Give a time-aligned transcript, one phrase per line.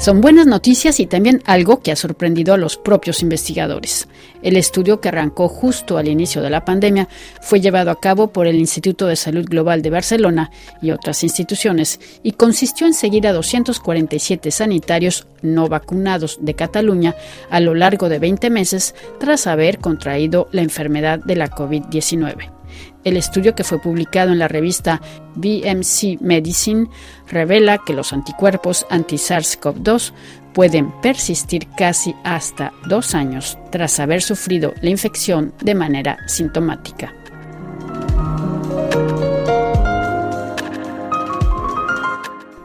[0.00, 4.08] Son buenas noticias y también algo que ha sorprendido a los propios investigadores.
[4.40, 7.06] El estudio que arrancó justo al inicio de la pandemia
[7.42, 10.50] fue llevado a cabo por el Instituto de Salud Global de Barcelona
[10.80, 17.14] y otras instituciones y consistió en seguir a 247 sanitarios no vacunados de Cataluña
[17.50, 22.59] a lo largo de 20 meses tras haber contraído la enfermedad de la COVID-19.
[23.04, 25.00] El estudio que fue publicado en la revista
[25.36, 26.88] BMC Medicine
[27.28, 30.12] revela que los anticuerpos anti-SARS-CoV-2
[30.52, 37.14] pueden persistir casi hasta dos años tras haber sufrido la infección de manera sintomática.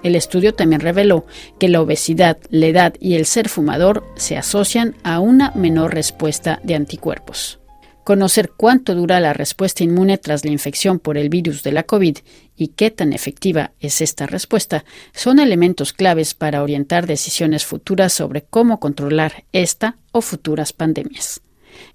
[0.06, 1.26] El estudio también reveló
[1.60, 6.60] que la obesidad, la edad y el ser fumador se asocian a una menor respuesta
[6.62, 7.60] de anticuerpos.
[8.06, 12.18] Conocer cuánto dura la respuesta inmune tras la infección por el virus de la COVID
[12.56, 18.44] y qué tan efectiva es esta respuesta son elementos claves para orientar decisiones futuras sobre
[18.44, 21.42] cómo controlar esta o futuras pandemias.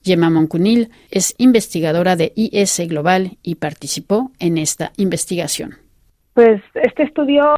[0.03, 5.77] Gemma Moncunil es investigadora de IS Global y participó en esta investigación.
[6.35, 7.55] Pues este estudio,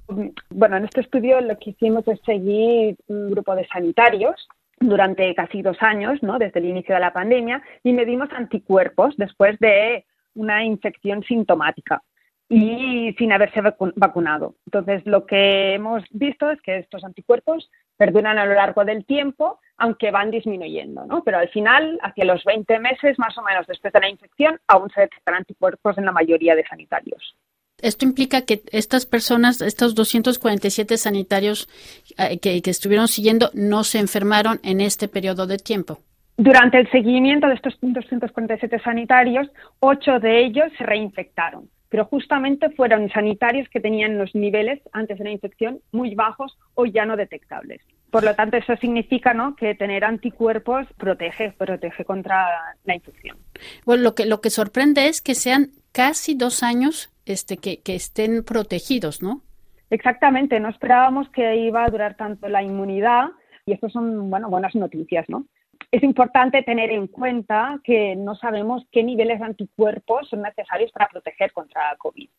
[0.51, 4.47] bueno, en este estudio lo que hicimos es seguir un grupo de sanitarios
[4.89, 6.39] durante casi dos años, ¿no?
[6.39, 12.03] desde el inicio de la pandemia, y medimos anticuerpos después de una infección sintomática
[12.49, 13.63] y sin haberse
[13.97, 14.57] vacunado.
[14.67, 19.59] Entonces, lo que hemos visto es que estos anticuerpos perduran a lo largo del tiempo,
[19.79, 21.25] aunque van disminuyendo, ¿no?
[21.25, 24.91] Pero al final, hacia los 20 meses más o menos después de la infección, aún
[24.91, 27.37] se detectan anticuerpos en la mayoría de sanitarios.
[27.83, 31.69] Esto implica que estas personas, estos 247 sanitarios
[32.17, 35.99] eh, que, estuvieron siguiendo, no se enfermaron en este periodo de tiempo.
[36.37, 39.49] Durante el seguimiento de estos 247 sanitarios,
[39.81, 45.25] ocho de ellos se reinfectaron, pero justamente fueron sanitarios que tenían los niveles antes de
[45.25, 47.83] la infección muy bajos o ya no detectables.
[48.11, 49.57] Por lo tanto, eso significa ¿no?
[49.57, 52.47] que tener anticuerpos protege, protege contra
[52.85, 53.37] la infección.
[53.85, 58.45] Bueno, lo que, lo que sorprende es que sean casi dos años este, que, estén
[58.45, 59.43] protegidos, ¿no?
[59.91, 63.31] Exactamente, no esperábamos que iba a durar tanto la inmunidad
[63.67, 65.47] y estas son bueno, buenas noticias, ¿no?
[65.91, 71.09] Es importante tener en cuenta que no sabemos qué niveles de anticuerpos son necesarios para
[71.09, 72.31] proteger contra COVID.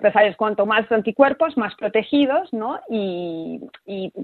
[0.00, 2.80] Sabes, cuanto más anticuerpos, más protegidos, ¿no?
[2.88, 3.60] Y,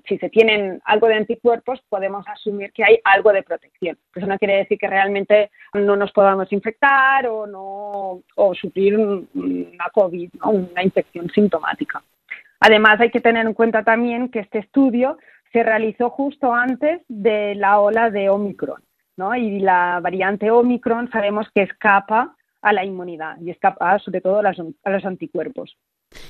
[0.07, 3.97] si se tienen algo de anticuerpos, podemos asumir que hay algo de protección.
[4.15, 9.91] Eso no quiere decir que realmente no nos podamos infectar o, no, o sufrir una
[9.93, 12.03] COVID, una infección sintomática.
[12.61, 15.19] Además, hay que tener en cuenta también que este estudio
[15.53, 18.83] se realizó justo antes de la ola de Omicron,
[19.17, 19.35] ¿no?
[19.35, 24.91] Y la variante Omicron sabemos que escapa a la inmunidad y escapar sobre todo a,
[24.91, 25.77] los anticuerpos.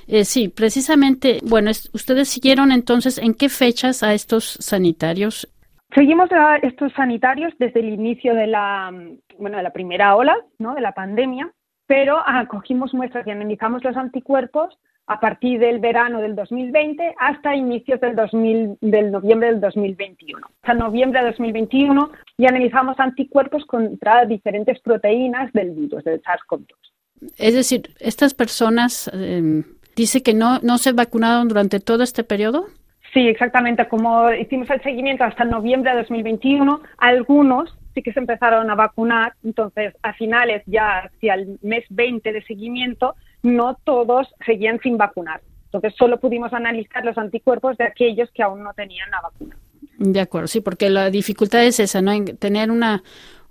[0.07, 5.49] Eh, sí, precisamente, bueno, ustedes siguieron entonces en qué fechas a estos sanitarios.
[5.95, 8.93] Seguimos a estos sanitarios desde el inicio de la,
[9.39, 10.75] bueno, de la primera ola, ¿no?
[10.75, 11.51] De la pandemia,
[11.87, 14.79] pero acogimos muestras y analizamos los anticuerpos
[15.11, 20.47] a partir del verano del 2020 hasta inicios del, 2000, del noviembre del 2021.
[20.63, 27.33] Hasta noviembre de 2021 y analizamos anticuerpos contra diferentes proteínas del virus, del SARS-CoV-2.
[27.39, 29.65] Es decir, estas personas, eh,
[29.97, 32.67] dice que no, no se vacunaron durante todo este periodo.
[33.13, 33.89] Sí, exactamente.
[33.89, 39.35] Como hicimos el seguimiento hasta noviembre de 2021, algunos sí que se empezaron a vacunar.
[39.43, 45.41] Entonces, a finales, ya hacia el mes 20 de seguimiento, no todos seguían sin vacunar.
[45.67, 49.57] Entonces solo pudimos analizar los anticuerpos de aquellos que aún no tenían la vacuna.
[49.99, 52.11] De acuerdo, sí, porque la dificultad es esa, ¿no?
[52.11, 53.03] En tener una,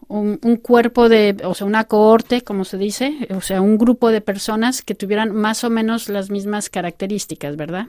[0.08, 4.22] un, cuerpo de, o sea, una cohorte, como se dice, o sea, un grupo de
[4.22, 7.86] personas que tuvieran más o menos las mismas características, ¿verdad?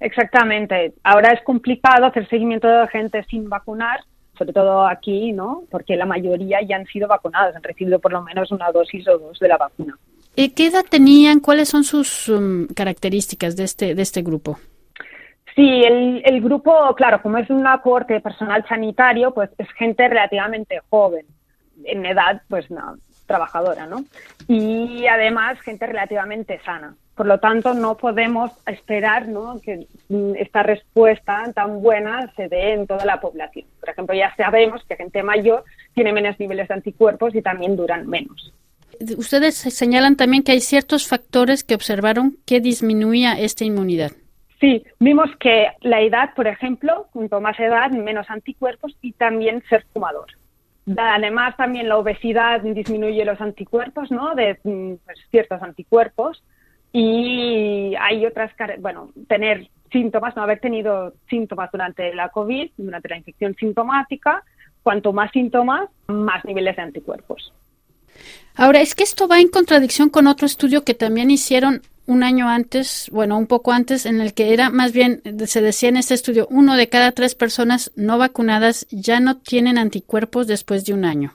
[0.00, 0.94] Exactamente.
[1.04, 4.00] Ahora es complicado hacer seguimiento de gente sin vacunar,
[4.36, 5.64] sobre todo aquí, ¿no?
[5.70, 9.18] Porque la mayoría ya han sido vacunados, han recibido por lo menos una dosis o
[9.18, 9.96] dos de la vacuna.
[10.34, 11.40] ¿Y ¿Qué edad tenían?
[11.40, 14.58] ¿Cuáles son sus um, características de este, de este grupo?
[15.54, 20.08] Sí, el, el, grupo, claro, como es una corte de personal sanitario, pues es gente
[20.08, 21.26] relativamente joven,
[21.84, 22.96] en edad, pues no,
[23.26, 24.04] trabajadora, ¿no?
[24.48, 26.94] Y además gente relativamente sana.
[27.14, 29.60] Por lo tanto, no podemos esperar ¿no?
[29.60, 33.66] que mm, esta respuesta tan buena se dé en toda la población.
[33.80, 35.64] Por ejemplo, ya sabemos que gente mayor
[35.94, 38.54] tiene menos niveles de anticuerpos y también duran menos
[39.16, 44.12] ustedes señalan también que hay ciertos factores que observaron que disminuía esta inmunidad.
[44.60, 49.84] Sí, vimos que la edad, por ejemplo, junto más edad, menos anticuerpos y también ser
[49.92, 50.26] fumador.
[50.96, 54.34] Además, también la obesidad disminuye los anticuerpos, ¿no?
[54.34, 56.42] De mm, pues, ciertos anticuerpos.
[56.92, 63.16] Y hay otras, bueno, tener síntomas, no haber tenido síntomas durante la COVID, durante la
[63.16, 64.44] infección sintomática.
[64.82, 67.52] Cuanto más síntomas, más niveles de anticuerpos.
[68.54, 72.48] Ahora, es que esto va en contradicción con otro estudio que también hicieron un año
[72.48, 76.14] antes, bueno, un poco antes, en el que era más bien, se decía en este
[76.14, 81.04] estudio, uno de cada tres personas no vacunadas ya no tienen anticuerpos después de un
[81.04, 81.32] año.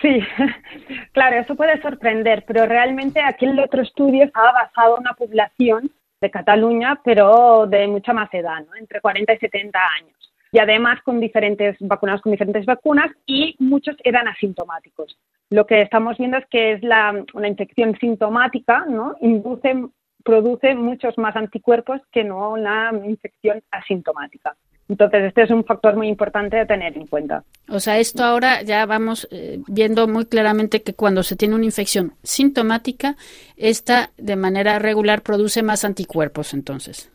[0.00, 0.20] Sí,
[1.12, 5.90] claro, eso puede sorprender, pero realmente aquel otro estudio estaba basado en una población
[6.20, 8.74] de Cataluña, pero de mucha más edad, ¿no?
[8.76, 10.16] entre 40 y 70 años.
[10.52, 15.16] Y además con diferentes vacunados con diferentes vacunas y muchos eran asintomáticos.
[15.52, 19.16] Lo que estamos viendo es que es la, una infección sintomática, ¿no?
[19.20, 19.84] Induce,
[20.24, 24.56] produce muchos más anticuerpos que no una infección asintomática.
[24.88, 27.44] Entonces, este es un factor muy importante de tener en cuenta.
[27.68, 31.66] O sea, esto ahora ya vamos eh, viendo muy claramente que cuando se tiene una
[31.66, 33.16] infección sintomática,
[33.58, 37.12] esta de manera regular produce más anticuerpos, entonces.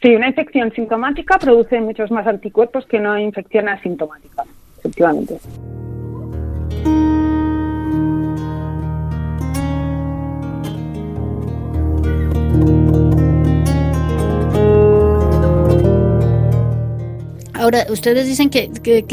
[0.00, 4.44] Sí, una infección sintomática produce muchos más anticuerpos que una infección asintomática,
[4.78, 5.40] efectivamente.
[17.58, 18.68] Ahora, ustedes dicen que,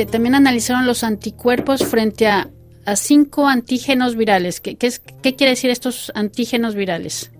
[0.05, 2.47] también analizaron los anticuerpos frente a,
[2.95, 4.59] cinco antígenos virales.
[4.59, 7.31] ¿Qué, ¿Qué quiere decir estos antígenos virales?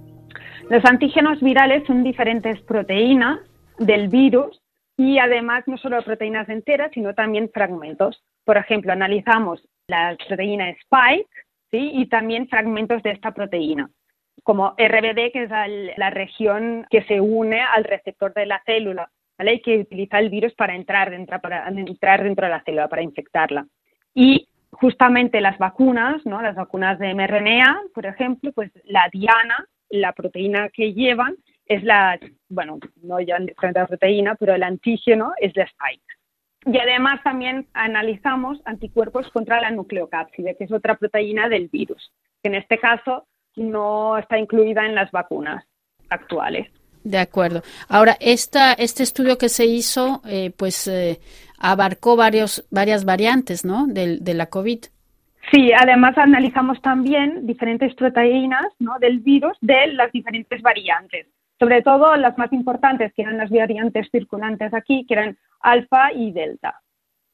[0.70, 3.40] Los antígenos virales son diferentes proteínas
[3.78, 4.62] del virus
[4.96, 8.24] y además no solo proteínas enteras, sino también fragmentos.
[8.46, 11.30] Por ejemplo, analizamos la proteína Spike
[11.72, 11.92] ¿sí?
[11.94, 13.90] y también fragmentos de esta proteína,
[14.44, 15.50] como RBD, que es
[15.98, 19.12] la región que se une al receptor de la célula
[19.44, 19.62] ¿vale?
[19.62, 21.38] que utiliza el virus para entrar, dentro,
[21.70, 23.68] dentro de la célula, para infectarla.
[24.14, 26.42] Y justamente las vacunas, ¿no?
[26.42, 31.36] las vacunas de mRNA, por ejemplo, pues la diana, la proteína que llevan,
[31.66, 32.18] es la,
[32.48, 36.04] bueno, no ya diferente proteína, pero el antígeno es la spike.
[36.66, 42.48] Y además también analizamos anticuerpos contra la nucleocápside, que es otra proteína del virus, que
[42.48, 45.66] en este caso no está incluida en las vacunas
[46.10, 46.72] actuales.
[47.04, 47.64] De acuerdo.
[47.90, 51.20] Ahora, esta, este estudio que se hizo, eh, pues eh,
[51.60, 53.88] abarcó varios, varias variantes, ¿no?
[53.88, 54.80] De, de, la COVID.
[55.52, 58.98] Sí, además analizamos también diferentes proteínas ¿no?
[59.00, 61.28] del virus de las diferentes variantes.
[61.60, 66.32] Sobre todo las más importantes, que eran las variantes circulantes aquí, que eran alfa y
[66.32, 66.82] delta.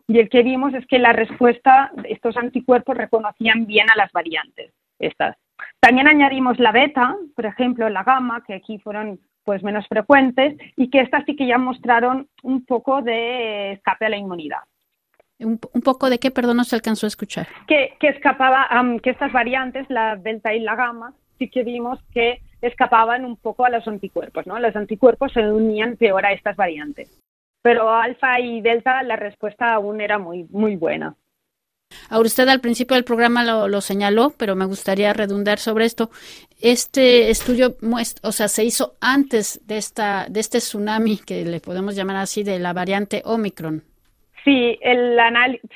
[0.08, 4.74] Y el que vimos es que la respuesta, estos anticuerpos reconocían bien a las variantes,
[4.98, 5.38] estas.
[5.80, 9.20] También añadimos la beta, por ejemplo, la gamma, que aquí fueron
[9.50, 14.10] pues menos frecuentes y que estas sí que ya mostraron un poco de escape a
[14.10, 14.60] la inmunidad.
[15.40, 17.48] Un, poco de qué, perdón, no se alcanzó a escuchar.
[17.68, 18.70] Que, escapaba,
[19.02, 23.66] que estas variantes, la delta y la gamma, sí que vimos que escapaban un poco
[23.66, 24.60] a los anticuerpos, ¿no?
[24.60, 27.20] Los anticuerpos se unían peor a estas variantes.
[27.64, 31.16] Pero alfa y delta la respuesta aún era muy, muy buena.
[32.10, 36.10] Ahora usted al principio del programa lo, señaló, pero me gustaría redundar sobre esto.
[36.60, 37.78] Este estudio
[38.24, 42.44] o sea, se hizo antes de esta, de este tsunami que le podemos llamar así
[42.44, 43.84] de la variante Omicron.
[44.44, 45.18] Sí, el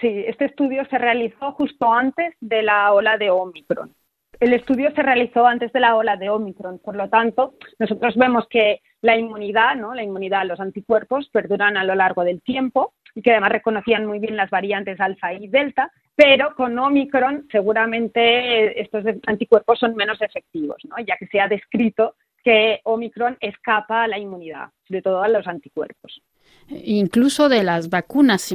[0.02, 3.94] sí, este estudio se realizó justo antes de la ola de Omicron.
[4.40, 8.48] El estudio se realizó antes de la ola de Omicron, por lo tanto, nosotros vemos
[8.50, 9.94] que la inmunidad, ¿no?
[9.94, 14.20] La inmunidad, los anticuerpos perduran a lo largo del tiempo y que además reconocían muy
[14.20, 20.78] bien las variantes alfa y delta, pero con Omicron seguramente estos anticuerpos son menos efectivos,
[20.86, 20.96] ¿no?
[21.06, 25.48] ya que se ha descrito que Omicron escapa a la inmunidad, sobre todo a los
[25.48, 26.22] anticuerpos.
[26.68, 28.54] Incluso de las vacunas,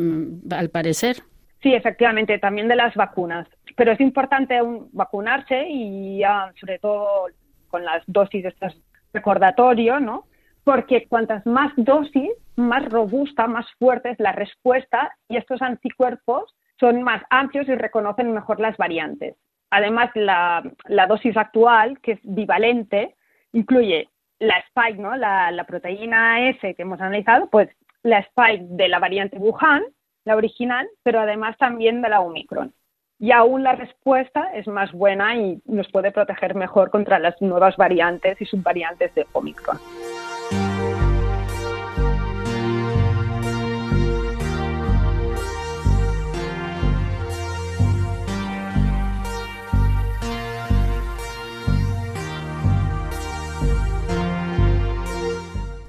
[0.50, 1.17] al parecer.
[1.62, 3.49] Sí, efectivamente, también de las vacunas.
[3.77, 4.61] Pero es importante
[4.93, 6.21] vacunarse y
[6.61, 7.29] sobre todo
[7.69, 8.77] con las dosis de estas
[9.12, 10.27] recordatorio, ¿no?
[10.65, 17.03] Porque cuantas más dosis, más robusta, más fuerte es la respuesta y estos anticuerpos son
[17.03, 19.37] más amplios y reconocen mejor las variantes.
[19.71, 20.62] Además, la,
[21.09, 23.15] dosis actual, que es bivalente,
[23.53, 25.17] incluye la spike, ¿no?
[25.17, 27.69] La, la, proteína S que hemos analizado, pues
[28.03, 29.83] la spike de la variante Wuhan,
[30.25, 32.73] la original, pero además también de la Omicron.
[33.21, 37.77] Y aún la respuesta es más buena y nos puede proteger mejor contra las nuevas
[37.77, 39.79] variantes y subvariantes de Omicron.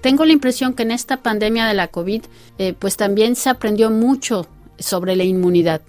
[0.02, 2.24] Tengo la impresión que en esta pandemia de la COVID,
[2.58, 5.82] eh, pues también se aprendió mucho sobre la inmunidad.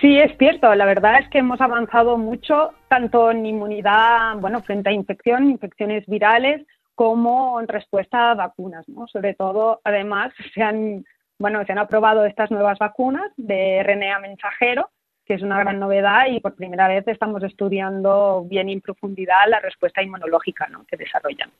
[0.00, 0.74] Sí, es cierto.
[0.74, 6.06] La verdad es que hemos avanzado mucho, tanto en inmunidad, bueno, frente a infección, infecciones
[6.06, 9.06] virales, como en respuesta a vacunas, ¿no?
[9.08, 11.04] Sobre todo, además, se han,
[11.38, 14.90] bueno, se han aprobado estas nuevas vacunas de RNA mensajero,
[15.24, 19.60] que es una gran novedad y por primera vez estamos estudiando bien en profundidad la
[19.60, 20.84] respuesta inmunológica ¿no?
[20.86, 21.50] que desarrollan.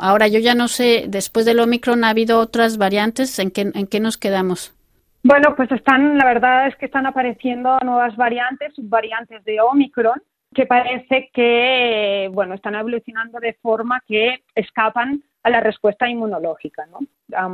[0.00, 3.86] Ahora, yo ya no sé, después del Omicron ha habido otras variantes, ¿en qué, en
[3.86, 4.74] qué nos quedamos?
[5.22, 10.22] Bueno, pues están, la verdad es que están apareciendo nuevas variantes, subvariantes de Omicron,
[10.54, 17.00] que parece que, bueno, están evolucionando de forma que escapan a la respuesta inmunológica, ¿no?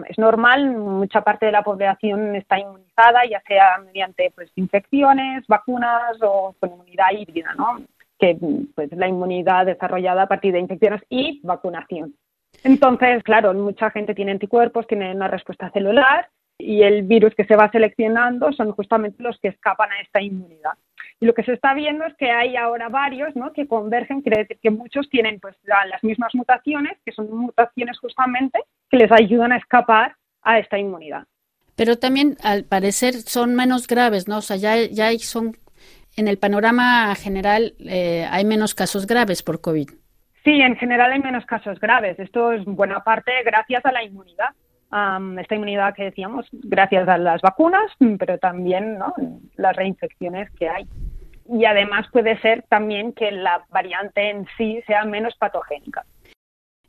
[0.08, 6.16] es normal, mucha parte de la población está inmunizada, ya sea mediante pues, infecciones, vacunas
[6.22, 7.82] o con inmunidad híbrida, ¿no?
[8.18, 8.38] que
[8.74, 12.14] pues, la inmunidad desarrollada a partir de infecciones y vacunación.
[12.64, 16.28] Entonces, claro, mucha gente tiene anticuerpos, tiene una respuesta celular
[16.58, 20.72] y el virus que se va seleccionando son justamente los que escapan a esta inmunidad.
[21.20, 23.52] Y lo que se está viendo es que hay ahora varios ¿no?
[23.52, 28.60] que convergen, quiere decir que muchos tienen pues, las mismas mutaciones, que son mutaciones justamente
[28.90, 31.26] que les ayudan a escapar a esta inmunidad.
[31.76, 34.38] Pero también, al parecer, son menos graves, ¿no?
[34.38, 35.56] O sea, ya, ya son,
[36.16, 39.90] en el panorama general eh, hay menos casos graves por COVID.
[40.44, 42.18] Sí, en general hay menos casos graves.
[42.18, 44.50] Esto es buena parte gracias a la inmunidad.
[45.40, 49.14] esta inmunidad que decíamos, gracias a las vacunas, pero también ¿no?
[49.56, 50.86] las reinfecciones que hay.
[51.48, 56.04] Y además puede ser también que la variante en sí sea menos patogénica.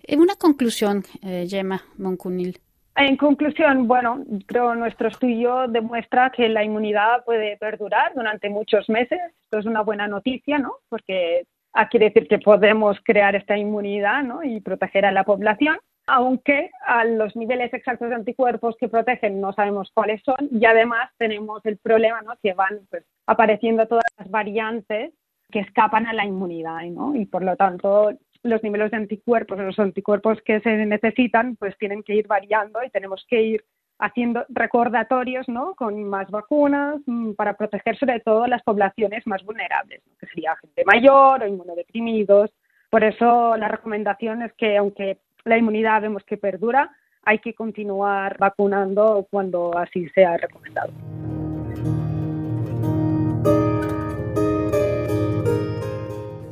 [0.04, 2.60] En una conclusión, eh, Gemma Moncunil.
[2.98, 9.20] En conclusión, bueno, creo nuestro estudio demuestra que la inmunidad puede perdurar durante muchos meses.
[9.44, 10.76] Esto es una buena noticia, ¿no?
[10.88, 11.46] Porque
[11.90, 14.44] quiere decir que podemos crear esta inmunidad ¿no?
[14.44, 15.78] y proteger a la población,
[16.08, 21.10] aunque a los niveles exactos de anticuerpos que protegen no sabemos cuáles son y además
[21.18, 22.34] tenemos el problema ¿no?
[22.42, 25.12] que van pues, apareciendo todas las variantes
[25.52, 27.16] que escapan a la inmunidad ¿no?
[27.16, 28.12] y por lo tanto
[28.44, 32.92] los niveles de anticuerpos, los anticuerpos que se necesitan, pues tienen que ir variando y
[32.92, 33.66] tenemos que ir
[34.00, 35.76] haciendo recordatorios ¿no?
[35.76, 40.84] con más vacunas mm, para proteger sobre todo las poblaciones más vulnerables, que sería gente
[40.86, 42.52] mayor o inmunodeprimidos.
[42.90, 46.92] Por eso la recomendación es que aunque la inmunidad vemos que perdura,
[47.24, 50.92] hay que continuar vacunando cuando así sea recomendado.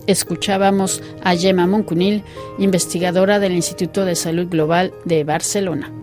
[0.06, 2.24] Escuchábamos a Gemma Moncunil,
[2.58, 6.02] investigadora del Instituto de Salud Global de Barcelona.